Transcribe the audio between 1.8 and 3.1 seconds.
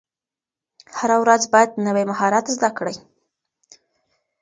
نوی مهارت زده کړئ.